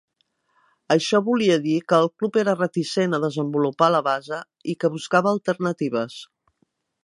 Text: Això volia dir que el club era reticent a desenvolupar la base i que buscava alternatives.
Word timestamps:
Això 0.95 1.19
volia 1.27 1.57
dir 1.65 1.75
que 1.93 1.99
el 2.05 2.09
club 2.21 2.39
era 2.43 2.55
reticent 2.57 3.15
a 3.17 3.21
desenvolupar 3.27 3.91
la 3.97 4.03
base 4.11 4.43
i 4.75 4.79
que 4.85 4.93
buscava 4.99 5.35
alternatives. 5.37 6.21